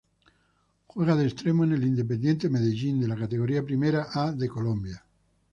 [0.87, 5.05] Juega de extremo en el Independiente Medellín de la Categoría Primera A de Colombia.